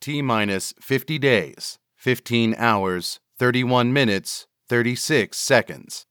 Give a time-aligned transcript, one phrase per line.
[0.00, 6.06] T minus 50 days, 15 hours, 31 minutes, 36 seconds.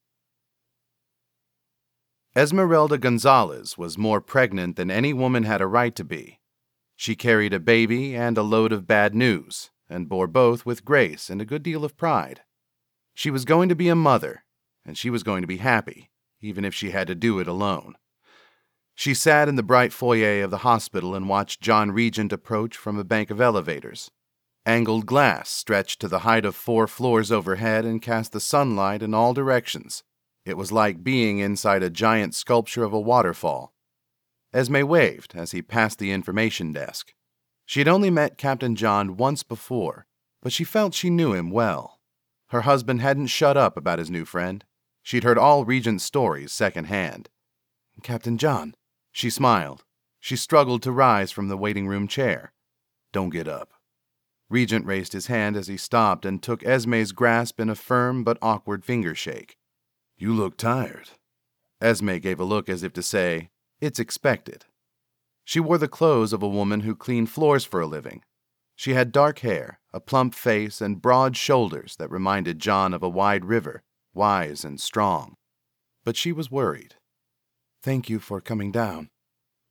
[2.35, 6.39] Esmeralda Gonzalez was more pregnant than any woman had a right to be.
[6.95, 11.29] She carried a baby and a load of bad news, and bore both with grace
[11.29, 12.41] and a good deal of pride.
[13.13, 14.43] She was going to be a mother,
[14.85, 16.11] and she was going to be happy,
[16.41, 17.95] even if she had to do it alone.
[18.99, 22.97] She sat in the bright foyer of the hospital and watched John Regent approach from
[22.97, 24.09] a bank of elevators.
[24.65, 29.13] Angled glass stretched to the height of four floors overhead and cast the sunlight in
[29.13, 30.03] all directions.
[30.45, 33.71] It was like being inside a giant sculpture of a waterfall.
[34.51, 37.13] Esme waved as he passed the information desk.
[37.67, 40.07] She had only met Captain John once before,
[40.41, 41.99] but she felt she knew him well.
[42.47, 44.65] Her husband hadn't shut up about his new friend.
[45.03, 47.29] She'd heard all Regent's stories secondhand.
[48.01, 48.75] Captain John,
[49.17, 49.83] she smiled.
[50.19, 52.53] She struggled to rise from the waiting room chair.
[53.11, 53.73] Don't get up.
[54.47, 58.37] Regent raised his hand as he stopped and took Esme's grasp in a firm but
[58.43, 59.57] awkward finger shake.
[60.17, 61.09] You look tired.
[61.81, 63.49] Esme gave a look as if to say,
[63.81, 64.65] It's expected.
[65.43, 68.21] She wore the clothes of a woman who cleaned floors for a living.
[68.75, 73.09] She had dark hair, a plump face, and broad shoulders that reminded John of a
[73.09, 73.81] wide river,
[74.13, 75.37] wise and strong.
[76.05, 76.96] But she was worried.
[77.87, 79.07] Thank you for coming down.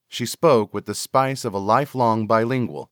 [0.09, 2.91] She spoke with the spice of a lifelong bilingual.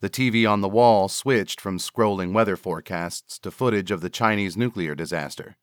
[0.00, 4.56] The TV on the wall switched from scrolling weather forecasts to footage of the Chinese
[4.56, 5.56] nuclear disaster.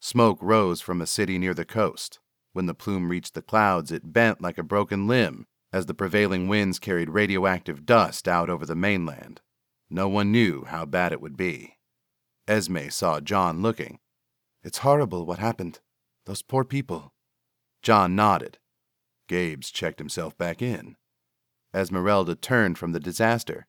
[0.00, 2.18] Smoke rose from a city near the coast.
[2.54, 6.48] When the plume reached the clouds, it bent like a broken limb as the prevailing
[6.48, 9.42] winds carried radioactive dust out over the mainland.
[9.90, 11.76] No one knew how bad it would be.
[12.48, 13.98] Esme saw John looking.
[14.62, 15.80] It's horrible what happened.
[16.24, 17.12] Those poor people.
[17.82, 18.58] John nodded.
[19.28, 20.96] Gabe's checked himself back in.
[21.74, 23.66] Esmeralda turned from the disaster.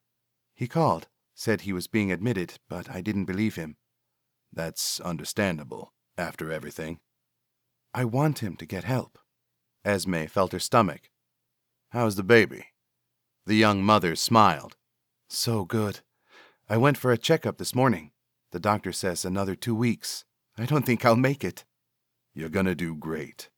[0.55, 3.77] He called, said he was being admitted, but I didn't believe him.
[4.51, 6.99] That's understandable, after everything.
[7.93, 9.17] I want him to get help.
[9.85, 11.09] Esme felt her stomach.
[11.89, 12.67] How's the baby?
[13.45, 14.77] The young mother smiled.
[15.29, 15.99] So good.
[16.69, 18.11] I went for a checkup this morning.
[18.51, 20.25] The doctor says another two weeks.
[20.57, 21.65] I don't think I'll make it.
[22.33, 23.49] You're gonna do great.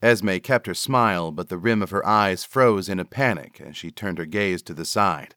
[0.00, 3.76] Esme kept her smile, but the rim of her eyes froze in a panic as
[3.76, 5.34] she turned her gaze to the side.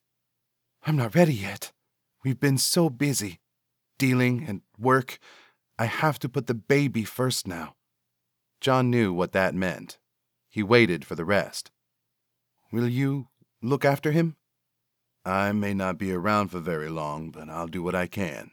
[0.86, 1.72] I'm not ready yet.
[2.24, 3.40] We've been so busy.
[3.98, 5.20] Dealing and work.
[5.80, 7.76] I have to put the baby first now.
[8.60, 9.98] John knew what that meant.
[10.48, 11.72] He waited for the rest.
[12.72, 13.28] Will you
[13.62, 14.36] look after him?
[15.26, 18.52] I may not be around for very long, but I'll do what I can.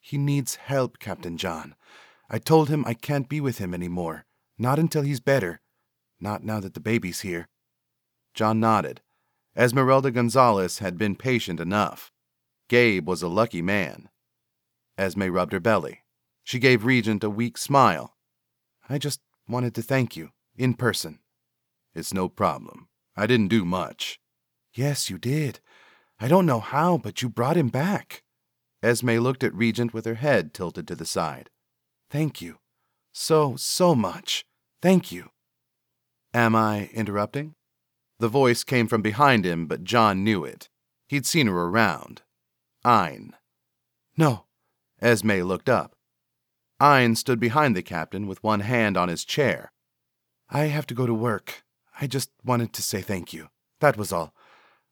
[0.00, 1.74] He needs help, Captain John.
[2.30, 4.24] I told him I can't be with him any more.
[4.58, 5.60] Not until he's better.
[6.20, 7.48] Not now that the baby's here.
[8.34, 9.02] John nodded.
[9.56, 12.12] Esmeralda Gonzalez had been patient enough.
[12.68, 14.08] Gabe was a lucky man.
[14.98, 16.02] Esme rubbed her belly.
[16.44, 18.16] She gave Regent a weak smile.
[18.88, 21.20] I just wanted to thank you, in person.
[21.94, 22.88] It's no problem.
[23.16, 24.20] I didn't do much.
[24.74, 25.60] Yes, you did.
[26.20, 28.22] I don't know how, but you brought him back.
[28.82, 31.50] Esme looked at Regent with her head tilted to the side.
[32.10, 32.58] Thank you.
[33.18, 34.44] So, so much.
[34.82, 35.30] Thank you.
[36.34, 37.54] Am I interrupting?
[38.18, 40.68] The voice came from behind him, but John knew it.
[41.08, 42.20] He'd seen her around.
[42.84, 43.30] Ayn.
[44.18, 44.44] No.
[45.00, 45.96] Esme looked up.
[46.78, 49.72] Ayn stood behind the captain with one hand on his chair.
[50.50, 51.64] I have to go to work.
[51.98, 53.48] I just wanted to say thank you.
[53.80, 54.34] That was all.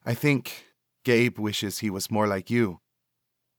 [0.06, 0.64] I think
[1.04, 2.80] Gabe wishes he was more like you.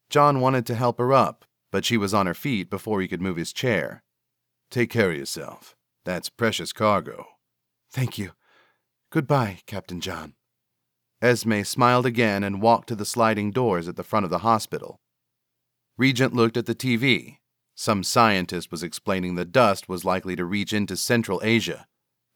[0.09, 3.21] John wanted to help her up, but she was on her feet before he could
[3.21, 4.01] move his chair.
[4.69, 5.75] Take care of yourself.
[6.03, 7.25] That's precious cargo.
[7.91, 8.31] Thank you.
[9.11, 10.33] Goodbye, Captain John.
[11.21, 14.99] Esme smiled again and walked to the sliding doors at the front of the hospital.
[15.97, 17.37] Regent looked at the TV.
[17.73, 21.87] Some scientist was explaining the dust was likely to reach into Central Asia.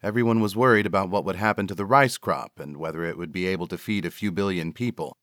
[0.01, 3.33] Everyone was worried about what would happen to the rice crop and whether it would
[3.33, 5.17] be able to feed a few billion people.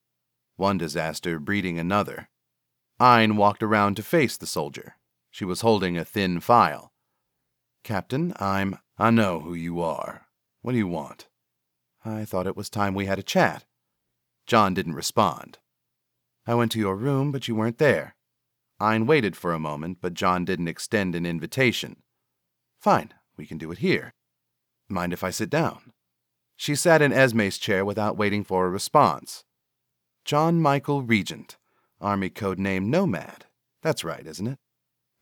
[0.57, 2.29] One disaster breeding another.
[3.01, 4.97] Ayn walked around to face the soldier.
[5.31, 6.93] She was holding a thin file.
[7.87, 8.81] Captain, I'm.
[8.99, 10.27] I know who you are.
[10.61, 11.29] What do you want?
[12.05, 13.65] I thought it was time we had a chat.
[14.45, 15.59] John didn't respond.
[16.49, 18.17] I went to your room, but you weren't there.
[18.81, 22.03] Ayn waited for a moment, but John didn't extend an invitation.
[22.81, 24.15] Fine, we can do it here.
[24.89, 25.93] Mind if I sit down?
[26.57, 29.45] She sat in Esme's chair without waiting for a response.
[30.25, 31.57] John Michael Regent,
[32.01, 33.45] Army code name Nomad.
[33.81, 34.59] That's right, isn't it?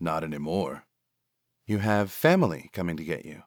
[0.01, 0.84] Not anymore.
[1.67, 3.43] You have family coming to get you.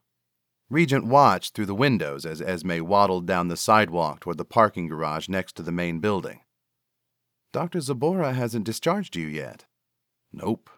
[0.70, 5.30] Regent watched through the windows as Esme waddled down the sidewalk toward the parking garage
[5.30, 6.42] next to the main building.
[7.54, 7.80] Dr.
[7.80, 9.66] Zabora hasn't discharged you yet.
[10.34, 10.70] Nope.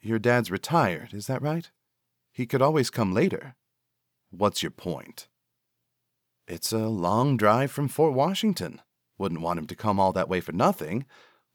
[0.00, 1.70] Your dad's retired, is that right?
[2.30, 3.56] He could always come later.
[4.30, 5.28] What's your point?
[6.46, 8.82] It's a long drive from Fort Washington.
[9.16, 11.06] Wouldn't want him to come all that way for nothing.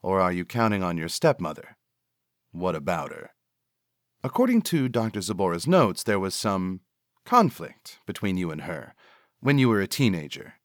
[0.02, 1.78] Or are you counting on your stepmother?
[2.52, 3.32] What about her?
[4.22, 5.22] According to Dr.
[5.22, 6.82] Zabora's notes, there was some
[7.26, 8.94] conflict between you and her
[9.40, 10.56] when you were a teenager.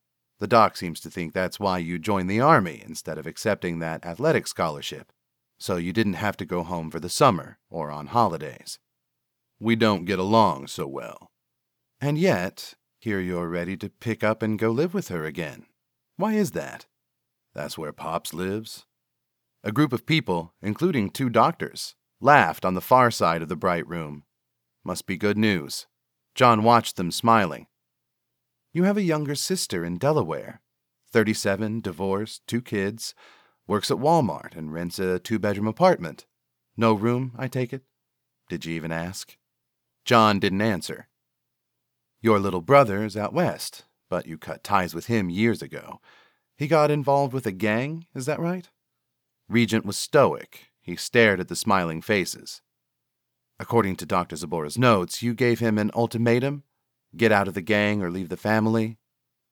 [0.40, 4.04] The doc seems to think that's why you joined the Army instead of accepting that
[4.04, 5.12] athletic scholarship,
[5.56, 8.80] so you didn't have to go home for the summer or on holidays.
[9.60, 11.30] We don't get along so well.
[12.00, 15.66] And yet, here you're ready to pick up and go live with her again.
[16.16, 16.86] Why is that?
[17.54, 18.84] That's where Pops lives.
[19.62, 23.86] A group of people, including two doctors, laughed on the far side of the bright
[23.86, 24.24] room.
[24.82, 25.86] Must be good news.
[26.34, 27.66] John watched them smiling.
[28.72, 30.62] You have a younger sister in Delaware.
[31.12, 33.14] 37, divorced, two kids,
[33.68, 36.26] works at Walmart and rents a two bedroom apartment.
[36.76, 37.82] No room, I take it?
[38.48, 39.36] Did you even ask?
[40.04, 41.08] John didn't answer.
[42.20, 46.00] Your little brother's out west, but you cut ties with him years ago.
[46.56, 48.70] He got involved with a gang, is that right?
[49.46, 50.70] Regent was stoic.
[50.84, 52.60] He stared at the smiling faces.
[53.58, 54.36] According to Dr.
[54.36, 56.62] Zabora's notes, you gave him an ultimatum
[57.16, 58.98] get out of the gang or leave the family.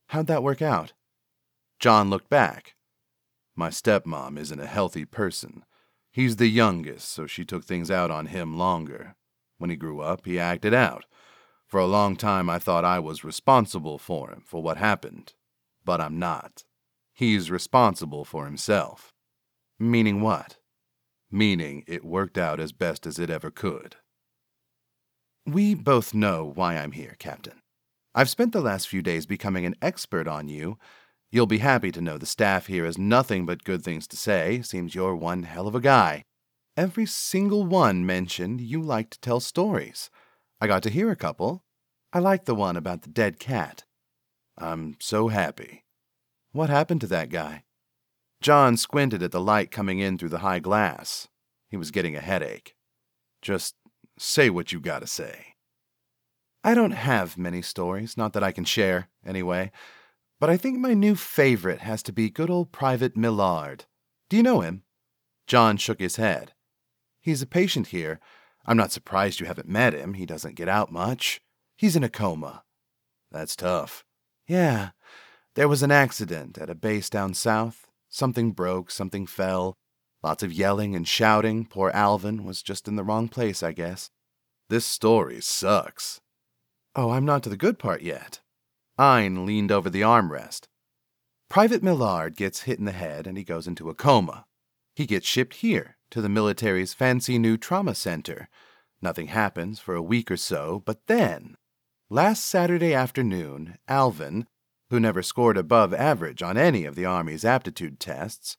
[0.08, 0.92] How'd that work out?
[1.78, 2.74] John looked back.
[3.54, 5.64] My stepmom isn't a healthy person.
[6.10, 9.14] He's the youngest, so she took things out on him longer.
[9.58, 11.06] When he grew up, he acted out.
[11.66, 15.32] For a long time, I thought I was responsible for him, for what happened.
[15.84, 16.64] But I'm not.
[17.14, 19.14] He's responsible for himself.
[19.78, 20.58] Meaning what?
[21.32, 23.96] Meaning it worked out as best as it ever could.
[25.46, 27.54] We both know why I'm here, Captain.
[28.14, 30.78] I've spent the last few days becoming an expert on you.
[31.30, 34.60] You'll be happy to know the staff here has nothing but good things to say.
[34.60, 36.24] Seems you're one hell of a guy.
[36.76, 40.10] Every single one mentioned you like to tell stories.
[40.60, 41.64] I got to hear a couple.
[42.12, 43.84] I liked the one about the dead cat.
[44.58, 45.84] I'm so happy.
[46.52, 47.64] What happened to that guy?
[48.42, 51.28] John squinted at the light coming in through the high glass.
[51.68, 52.74] He was getting a headache.
[53.40, 53.74] Just
[54.18, 55.56] Say what you gotta say.
[56.62, 59.72] I don't have many stories, not that I can share, anyway.
[60.38, 63.86] But I think my new favorite has to be good old Private Millard.
[64.28, 64.84] Do you know him?
[65.46, 66.52] John shook his head.
[67.20, 68.20] He's a patient here.
[68.64, 70.14] I'm not surprised you haven't met him.
[70.14, 71.40] He doesn't get out much.
[71.76, 72.62] He's in a coma.
[73.30, 74.04] That's tough.
[74.46, 74.90] Yeah.
[75.54, 77.88] There was an accident at a base down south.
[78.12, 79.78] Something broke, something fell.
[80.22, 81.64] Lots of yelling and shouting.
[81.64, 84.10] Poor Alvin was just in the wrong place, I guess.
[84.68, 86.20] This story sucks.
[86.94, 88.40] Oh, I'm not to the good part yet.
[88.98, 90.66] Ayn leaned over the armrest.
[91.48, 94.44] Private Millard gets hit in the head and he goes into a coma.
[94.94, 98.50] He gets shipped here to the military's fancy new trauma center.
[99.00, 101.56] Nothing happens for a week or so, but then,
[102.10, 104.46] last Saturday afternoon, Alvin,
[104.92, 108.58] who never scored above average on any of the Army's aptitude tests,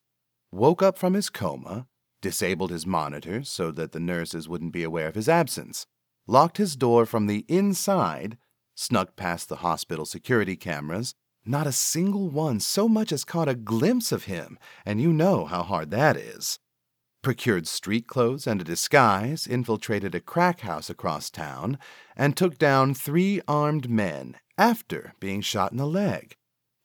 [0.51, 1.85] woke up from his coma,
[2.23, 5.85] disabled his monitor so that the nurses wouldn't be aware of his absence,
[6.25, 8.39] locked his door from the inside,
[8.73, 11.13] snuck past the hospital security cameras.
[11.45, 14.57] Not a single one so much as caught a glimpse of him,
[14.87, 16.57] and you know how hard that is.
[17.21, 21.77] Procured street clothes and a disguise, infiltrated a crack house across town,
[22.17, 26.35] and took down three armed men after being shot in the leg.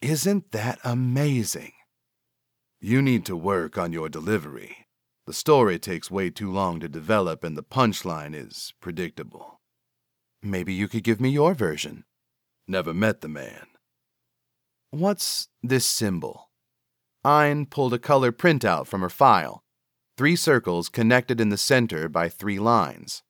[0.01, 1.73] Isn't that amazing?
[2.81, 4.87] You need to work on your delivery.
[5.27, 9.61] The story takes way too long to develop, and the punchline is predictable.
[10.43, 12.05] Maybe you could give me your version.
[12.67, 13.67] Never met the man.
[14.91, 16.51] What's this symbol?
[17.25, 19.63] Ayn pulled a color printout from her file.
[20.17, 23.23] Three circles connected in the center by three lines.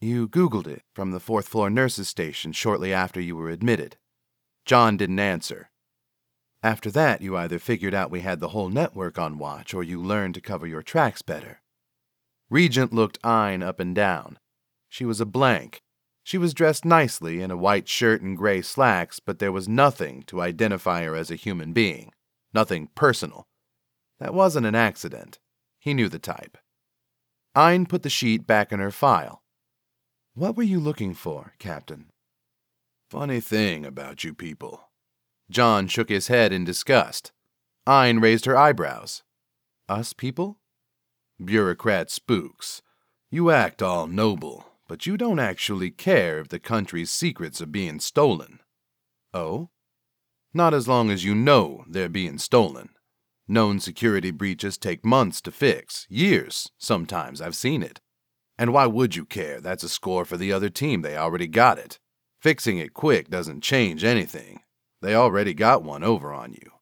[0.00, 3.98] You Googled it from the fourth floor nurses' station shortly after you were admitted.
[4.64, 5.70] John didn't answer.
[6.62, 10.00] After that, you either figured out we had the whole network on watch or you
[10.00, 11.60] learned to cover your tracks better.
[12.48, 14.38] Regent looked Ayn up and down.
[14.88, 15.82] She was a blank.
[16.22, 20.22] She was dressed nicely in a white shirt and gray slacks, but there was nothing
[20.28, 22.12] to identify her as a human being.
[22.54, 23.46] Nothing personal.
[24.18, 25.38] That wasn't an accident.
[25.78, 26.56] He knew the type.
[27.54, 29.39] Ayn put the sheet back in her file.
[30.34, 32.06] What were you looking for, Captain?
[33.10, 34.90] Funny thing about you people.
[35.50, 37.32] John shook his head in disgust.
[37.86, 39.24] Ayn raised her eyebrows.
[39.88, 40.60] Us people?
[41.44, 42.80] Bureaucrat spooks.
[43.28, 47.98] You act all noble, but you don't actually care if the country's secrets are being
[47.98, 48.60] stolen.
[49.34, 49.70] Oh?
[50.54, 52.90] Not as long as you know they're being stolen.
[53.48, 58.00] Known security breaches take months to fix, years, sometimes, I've seen it.
[58.60, 59.58] And why would you care?
[59.58, 61.98] That's a score for the other team, they already got it.
[62.42, 64.60] Fixing it quick doesn't change anything.
[65.00, 66.72] They already got one over on you.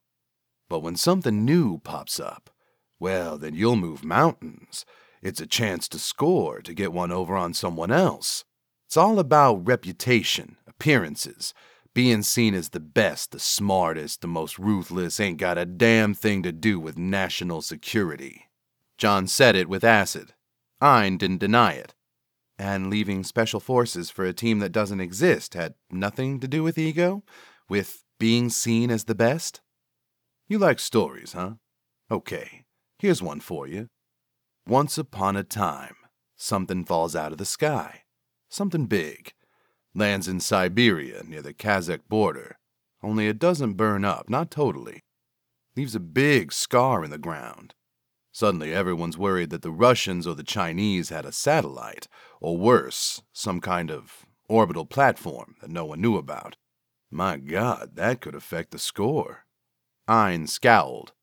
[0.69, 2.51] But when something new pops up,
[2.99, 4.85] well, then you'll move mountains.
[5.23, 8.45] It's a chance to score, to get one over on someone else.
[8.89, 11.55] It's all about reputation, appearances,
[11.95, 16.43] being seen as the best, the smartest, the most ruthless ain't got a damn thing
[16.43, 18.49] to do with national security.
[18.97, 20.35] John said it with acid.
[20.81, 21.95] Ayn didn't deny it.
[22.59, 26.79] And leaving special forces for a team that doesn't exist had nothing to do with
[26.79, 27.23] ego?
[27.69, 29.61] With being seen as the best?
[30.49, 31.55] You like stories, huh?
[32.11, 32.65] Okay,
[32.99, 33.89] here's one for you.
[34.67, 35.95] Once upon a time,
[36.37, 38.03] something falls out of the sky.
[38.49, 39.35] Something big.
[39.95, 42.59] Lands in Siberia near the Kazakh border.
[43.03, 45.01] Only it doesn't burn up, not totally.
[45.77, 47.75] Leaves a big scar in the ground.
[48.39, 52.07] Suddenly, everyone's worried that the Russians or the Chinese had a satellite,
[52.41, 56.57] or worse, some kind of orbital platform that no one knew about.
[57.11, 59.45] My God, that could affect the score.
[60.09, 61.15] Ayn scowled.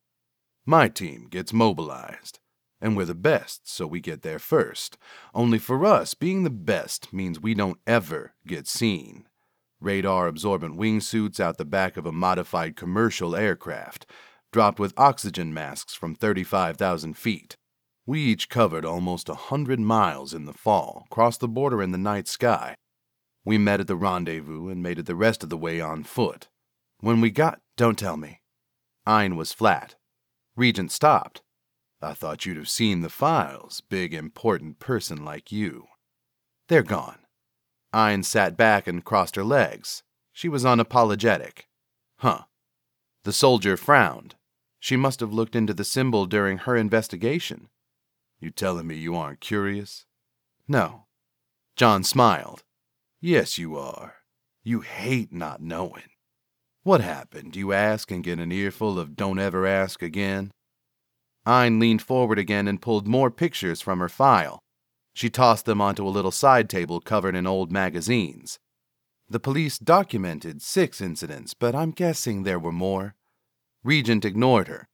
[0.66, 2.38] My team gets mobilized
[2.82, 4.98] and we're the best, so we get there first.
[5.32, 9.26] Only for us, being the best means we don't ever get seen.
[9.80, 14.04] Radar absorbent wingsuits out the back of a modified commercial aircraft,
[14.56, 17.58] dropped with oxygen masks from 35,000 feet.
[18.06, 21.98] We each covered almost a hundred miles in the fall, crossed the border in the
[21.98, 22.74] night sky.
[23.44, 26.48] We met at the rendezvous and made it the rest of the way on foot.
[27.00, 28.40] When we got, don't tell me.
[29.06, 29.96] Ayn was flat.
[30.56, 31.42] Regent stopped.
[32.00, 35.84] I thought you'd have seen the files, big important person like you.
[36.68, 37.18] They're gone.
[37.92, 40.02] Ayn sat back and crossed her legs.
[40.32, 41.64] She was unapologetic.
[42.20, 42.44] Huh.
[43.24, 44.34] The soldier frowned.
[44.86, 47.70] She must have looked into the symbol during her investigation.
[48.38, 50.06] You telling me you aren't curious?
[50.68, 51.06] No.
[51.74, 52.62] John smiled.
[53.20, 54.14] Yes, you are.
[54.62, 56.04] You hate not knowing.
[56.84, 60.52] What happened, you ask and get an earful of don't ever ask again?
[61.44, 64.60] Ayn leaned forward again and pulled more pictures from her file.
[65.14, 68.60] She tossed them onto a little side table covered in old magazines.
[69.28, 73.15] The police documented six incidents, but I'm guessing there were more.
[73.86, 74.88] Regent ignored her.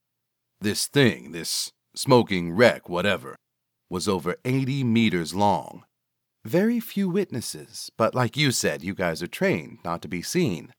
[0.60, 3.36] This thing, this smoking wreck, whatever,
[3.88, 5.84] was over 80 meters long.
[6.44, 10.74] Very few witnesses, but like you said, you guys are trained not to be seen.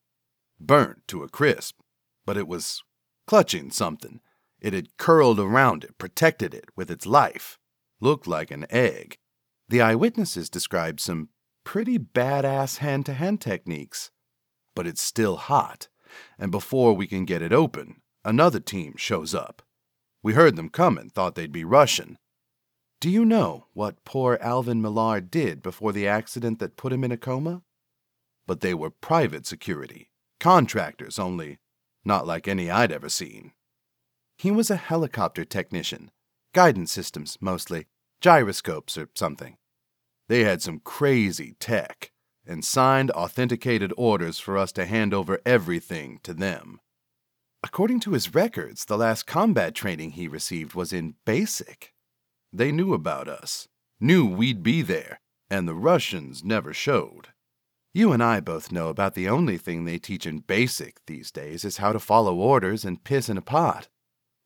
[0.59, 1.79] Burnt to a crisp,
[2.23, 2.83] but it was
[3.25, 4.21] clutching something
[4.61, 7.57] it had curled around it, protected it with its life.
[7.99, 9.17] Looked like an egg.
[9.69, 11.29] The eyewitnesses described some
[11.63, 14.11] pretty badass hand to hand techniques.
[14.75, 15.87] But it's still hot,
[16.37, 19.61] and before we can get it open, another team shows up.
[20.21, 22.17] We heard them coming, and thought they'd be Russian.
[23.01, 27.11] Do you know what poor Alvin Millard did before the accident that put him in
[27.11, 27.61] a coma?
[28.47, 31.59] But they were private security, contractors only,
[32.05, 33.51] not like any I'd ever seen.
[34.37, 36.11] He was a helicopter technician,
[36.53, 37.87] guidance systems mostly,
[38.21, 39.57] gyroscopes or something.
[40.29, 42.11] They had some crazy tech
[42.45, 46.79] and signed authenticated orders for us to hand over everything to them.
[47.63, 51.93] According to his records, the last combat training he received was in basic.
[52.51, 53.69] They knew about us,
[54.01, 57.29] knew we'd be there, and the Russians never showed.
[57.93, 61.63] You and I both know about the only thing they teach in basic these days
[61.63, 63.87] is how to follow orders and piss in a pot.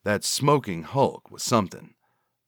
[0.04, 1.96] That smoking hulk was something,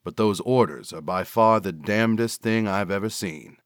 [0.03, 3.57] but those orders are by far the damnedest thing I've ever seen.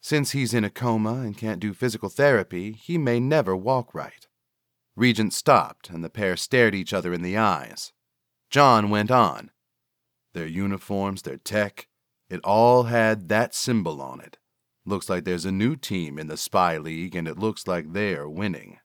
[0.00, 4.26] Since he's in a coma and can't do physical therapy, he may never walk right.
[4.96, 7.92] Regent stopped, and the pair stared each other in the eyes.
[8.50, 9.50] John went on.
[10.34, 11.88] Their uniforms, their tech,
[12.28, 14.38] it all had that symbol on it.
[14.84, 18.28] Looks like there's a new team in the Spy League, and it looks like they're
[18.28, 18.78] winning.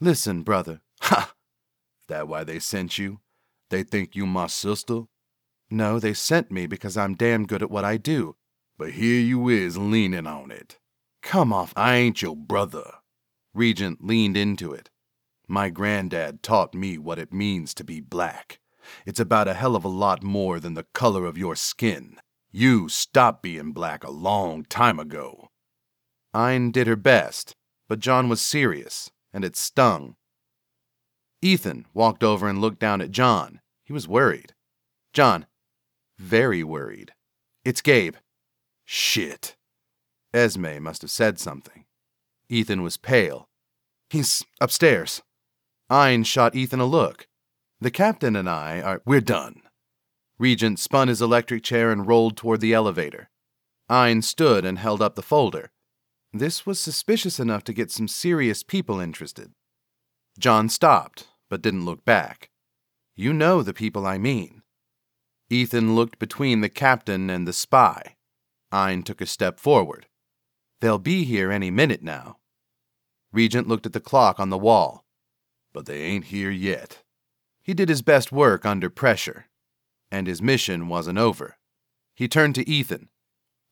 [0.00, 0.80] Listen, brother.
[1.02, 1.34] Ha!
[2.08, 3.20] That why they sent you?
[3.70, 5.02] They think you my sister?
[5.70, 8.36] No, they sent me because I'm damn good at what I do.
[8.76, 10.78] But here you is leaning on it.
[11.22, 12.98] Come off, I ain't your brother.
[13.54, 14.90] Regent leaned into it.
[15.48, 18.60] My granddad taught me what it means to be black.
[19.06, 22.16] It's about a hell of a lot more than the color of your skin.
[22.50, 25.48] You stopped being black a long time ago.
[26.34, 27.54] Ayn did her best,
[27.88, 30.16] but John was serious, and it stung.
[31.40, 33.60] Ethan walked over and looked down at John.
[33.84, 34.54] He was worried.
[35.12, 35.46] John,
[36.18, 37.12] very worried.
[37.64, 38.16] It's Gabe.
[38.84, 39.56] Shit.
[40.32, 41.84] Esme must have said something.
[42.48, 43.48] Ethan was pale.
[44.08, 45.22] He's upstairs.
[45.92, 47.28] Ayn shot Ethan a look.
[47.78, 49.02] The captain and I are.
[49.04, 49.60] We're done.
[50.38, 53.28] Regent spun his electric chair and rolled toward the elevator.
[53.90, 55.70] Ayn stood and held up the folder.
[56.32, 59.52] This was suspicious enough to get some serious people interested.
[60.38, 62.48] John stopped, but didn't look back.
[63.14, 64.62] You know the people I mean.
[65.50, 68.16] Ethan looked between the captain and the spy.
[68.72, 70.06] Ayn took a step forward.
[70.80, 72.38] They'll be here any minute now.
[73.30, 75.04] Regent looked at the clock on the wall.
[75.72, 77.02] But they ain't here yet.
[77.62, 79.46] He did his best work under pressure,
[80.10, 81.56] and his mission wasn't over.
[82.14, 83.08] He turned to Ethan.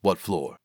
[0.01, 0.60] What floor?